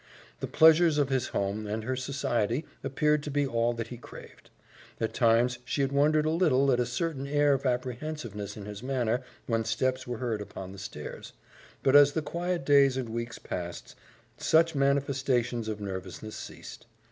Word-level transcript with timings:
The 0.39 0.47
pleasures 0.47 0.97
of 0.97 1.09
his 1.09 1.27
home 1.27 1.67
and 1.67 1.83
her 1.83 1.95
society 1.95 2.65
appeared 2.83 3.21
to 3.21 3.29
be 3.29 3.45
all 3.45 3.71
that 3.73 3.89
he 3.89 3.97
craved. 3.99 4.49
At 4.99 5.13
times 5.13 5.59
she 5.63 5.83
had 5.83 5.91
wondered 5.91 6.25
a 6.25 6.31
little 6.31 6.71
at 6.71 6.79
a 6.79 6.87
certain 6.87 7.27
air 7.27 7.53
of 7.53 7.67
apprehensiveness 7.67 8.57
in 8.57 8.65
his 8.65 8.81
manner 8.81 9.21
when 9.45 9.63
steps 9.63 10.07
were 10.07 10.17
heard 10.17 10.41
upon 10.41 10.71
the 10.71 10.79
stairs, 10.79 11.33
but 11.83 11.95
as 11.95 12.13
the 12.13 12.23
quiet 12.23 12.65
days 12.65 12.97
and 12.97 13.09
weeks 13.09 13.37
passed, 13.37 13.93
such 14.37 14.73
manifestations 14.73 15.67
of 15.67 15.79
nervousness 15.79 16.35
ceased. 16.35 16.87